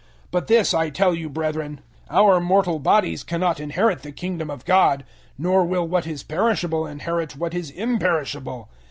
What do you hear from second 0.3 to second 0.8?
But this